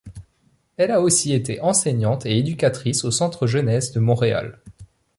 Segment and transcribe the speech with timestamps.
[0.77, 4.59] Elle a aussi été enseignante et éducatrice au Centre jeunesse de Montréal.